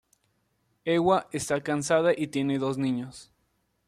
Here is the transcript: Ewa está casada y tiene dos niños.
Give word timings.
Ewa 0.85 1.27
está 1.31 1.61
casada 1.61 2.11
y 2.17 2.25
tiene 2.25 2.57
dos 2.57 2.79
niños. 2.79 3.31